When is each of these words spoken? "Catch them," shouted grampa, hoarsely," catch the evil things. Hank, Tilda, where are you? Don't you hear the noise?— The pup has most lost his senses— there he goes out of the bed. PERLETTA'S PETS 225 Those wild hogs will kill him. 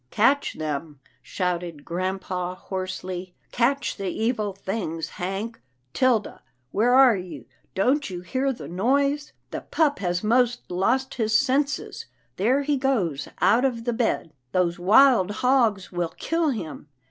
"Catch 0.09 0.53
them," 0.53 0.99
shouted 1.21 1.85
grampa, 1.85 2.55
hoarsely," 2.55 3.35
catch 3.51 3.97
the 3.97 4.07
evil 4.09 4.51
things. 4.51 5.09
Hank, 5.09 5.61
Tilda, 5.93 6.41
where 6.71 6.95
are 6.95 7.15
you? 7.15 7.45
Don't 7.75 8.09
you 8.09 8.21
hear 8.21 8.51
the 8.51 8.67
noise?— 8.67 9.31
The 9.51 9.61
pup 9.61 9.99
has 9.99 10.23
most 10.23 10.61
lost 10.71 11.13
his 11.13 11.37
senses— 11.37 12.07
there 12.37 12.63
he 12.63 12.77
goes 12.77 13.27
out 13.41 13.63
of 13.63 13.83
the 13.83 13.93
bed. 13.93 14.31
PERLETTA'S 14.53 14.77
PETS 14.77 14.77
225 14.77 14.77
Those 14.79 14.79
wild 14.79 15.31
hogs 15.43 15.91
will 15.91 16.15
kill 16.17 16.49
him. 16.49 16.87